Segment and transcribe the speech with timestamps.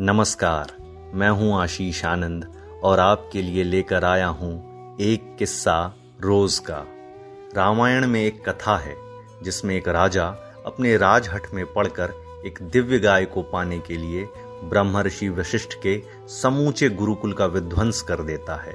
[0.00, 0.72] नमस्कार,
[1.14, 2.44] मैं हूँ आशीष आनंद
[2.82, 4.52] और आपके लिए लेकर आया हूँ
[5.00, 6.84] एक किस्सा रोज का।
[7.56, 8.96] रामायण में एक कथा है,
[9.42, 10.26] जिसमें एक राजा
[10.66, 14.24] अपने राजहट में पढ़कर एक दिव्य गाय को पाने के लिए
[14.64, 18.74] ब्रह्मर्षि वशिष्ठ के समूचे गुरुकुल का विध्वंस कर देता है।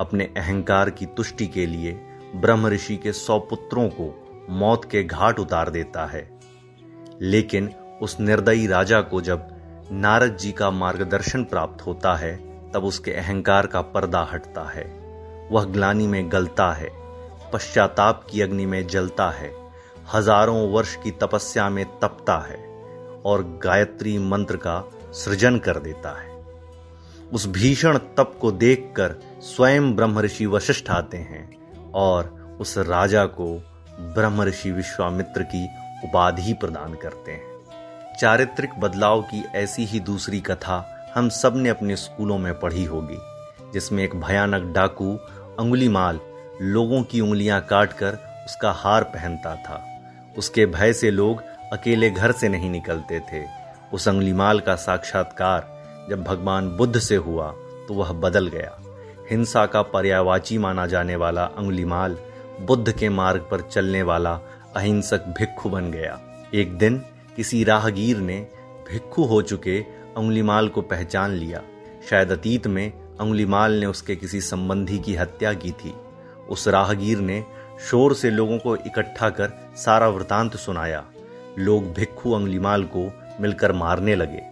[0.00, 1.92] अपने अहंकार की तुष्टि के लिए
[2.36, 6.40] ब्रह्म ऋषि के सौ पुत्रों को मौत के घाट उतार देता है।
[7.20, 9.55] लेकिन उस निर्दयी राजा को जब
[9.92, 12.36] नारद जी का मार्गदर्शन प्राप्त होता है,
[12.72, 14.84] तब उसके अहंकार का पर्दा हटता है।
[15.52, 16.90] वह ग्लानी में गलता है,
[17.52, 19.52] पश्चाताप की अग्नि में जलता है,
[20.14, 22.56] हज़ारों वर्ष की तपस्या में तपता है
[23.26, 26.34] और गायत्री मंत्र का सृजन कर देता है।
[27.32, 31.48] उस भीषण तप को देखकर स्वयं ब्रह्म ऋषि वशिष्ठ आते हैं
[31.92, 33.54] और उस राजा को
[34.00, 35.64] ब्रह्म ऋषि विश्वामित्र की
[36.04, 37.55] उपाधि प्रदान करते हैं।
[38.18, 40.76] चारित्रिक बदलाव की ऐसी ही दूसरी कथा
[41.14, 43.18] हम सबने अपने स्कूलों में पढ़ी होगी,
[43.72, 45.12] जिसमें एक भयानक डाकू
[45.58, 46.20] अंगुलीमाल
[46.62, 49.82] लोगों की उंगलियाँ काटकर उसका हार पहनता था।
[50.38, 53.44] उसके भय से लोग अकेले घर से नहीं निकलते थे।
[53.92, 57.50] उस अंगुलीमाल का साक्षात्कार जब भगवान बुद्ध से हुआ
[57.88, 58.76] तो वह बदल गया।
[59.30, 62.16] हिंसा का पर्यावाची माना जाने वाला अंगुलीमाल
[62.60, 64.32] बुद्ध के मार्ग पर चलने वाला
[64.76, 66.18] अहिंसक भिक्खु बन गया।
[66.54, 67.02] एक दिन
[67.36, 68.46] किसी राहगीर ने
[68.90, 69.80] भिक्खु हो चुके
[70.16, 71.62] अंगुलीमाल को पहचान लिया।
[72.10, 75.94] शायद अतीत में अंगुलीमाल ने उसके किसी संबंधी की हत्या की थी।
[76.50, 77.44] उस राहगीर ने
[77.80, 81.04] शोर से लोगों को इकट्ठा कर सारा वृतांत सुनाया।
[81.58, 84.42] लोग भिक्खु अंगुलीमाल को मिलकर मारने लगे।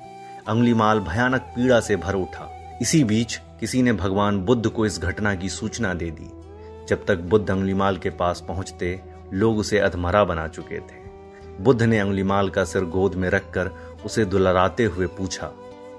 [0.48, 5.34] अंगुलीमाल भयानक पीड़ा से भर उठा। इसी बीच किसी ने भगवान बुद्ध को इस घटना
[5.34, 6.30] की सूचना दे दी।
[6.88, 9.00] जब तक बुद्ध अंगुलीमाल के पास पहुँचते,
[9.32, 11.03] लोग उसे अधमरा बना चुके थे।
[11.60, 13.70] बुद्ध ने अंगुलीमाल का सिर गोद में रखकर
[14.04, 15.46] उसे दुलराते हुए पूछा,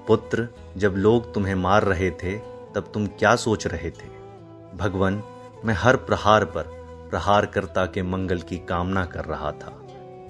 [0.08, 2.36] पुत्र, जब लोग तुम्हें मार रहे थे,
[2.74, 4.08] तब तुम क्या सोच रहे थे?
[4.76, 5.22] भगवान,
[5.64, 6.62] मैं हर प्रहार पर
[7.10, 9.72] प्रहारकर्ता के मंगल की कामना कर रहा था,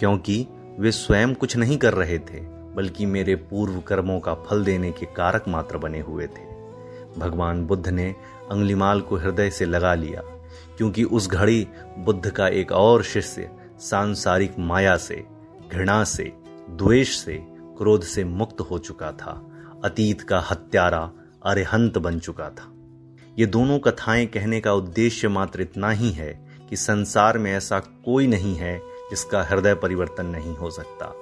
[0.00, 0.46] क्योंकि
[0.78, 2.40] वे स्वयं कुछ नहीं कर रहे थे,
[2.74, 6.44] बल्कि मेरे पूर्व कर्मों का फल देने के कारक मात्र बने हुए थे।
[7.18, 8.14] भगवान बुद्ध ने
[8.50, 10.22] अंगलिमाल को हृदय से लगा लिया,
[10.78, 11.66] क्योंकि उस घड़ी
[11.98, 13.50] बुद्ध का एक और शिष्य
[13.80, 15.24] सांसारिक माया से,
[15.72, 16.32] घृणा से,
[16.70, 17.38] द्वेष से,
[17.78, 19.32] क्रोध से मुक्त हो चुका था।
[19.84, 21.10] अतीत का हत्यारा
[21.46, 22.72] अरिहंत बन चुका था।
[23.38, 26.32] ये दोनों कथाएँ कहने का उद्देश्य मात्र इतना ही है
[26.70, 28.78] कि संसार में ऐसा कोई नहीं है
[29.10, 31.12] जिसका हृदय परिवर्तन नहीं हो सकता,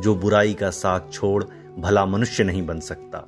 [0.00, 1.44] जो बुराई का साथ छोड़
[1.78, 3.26] भला मनुष्य नहीं बन सकता।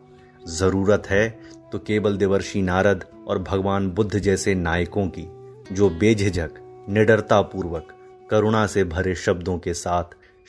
[0.48, 1.28] ज़रूरत है
[1.72, 5.28] तो केवल देवर्षि नारद और भगवान बुद्ध जैसे नायकों की,
[5.74, 6.50] जो बेझिझक
[6.88, 7.92] निडरता पूर्वक
[8.30, 10.04] करुणा से भरे शब्दों के साथ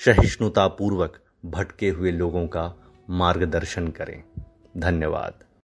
[0.06, 2.74] सहिष्णुतापूर्वक भटके हुए लोगों का
[3.10, 4.24] मार्गदर्शन करें।
[4.78, 5.34] धन्यवाद।